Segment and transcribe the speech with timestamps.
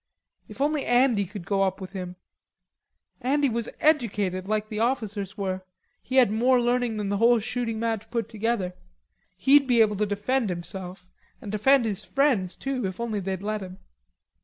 [0.47, 2.15] If only Andy could go up with him,
[3.21, 5.61] Andy was educated, like the officers were;
[6.01, 8.73] he had more learning than the whole shooting match put together.
[9.37, 11.05] He'd be able to defend himself,
[11.39, 13.77] and defend his friends, too, if only they'd let him.